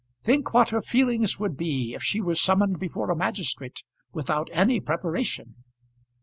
Think 0.23 0.51
what 0.51 0.71
her 0.71 0.81
feelings 0.81 1.39
would 1.39 1.55
be 1.55 1.93
if 1.93 2.01
she 2.01 2.21
were 2.21 2.33
summoned 2.33 2.79
before 2.79 3.11
a 3.11 3.15
magistrate 3.15 3.83
without 4.11 4.49
any 4.51 4.79
preparation!" 4.79 5.57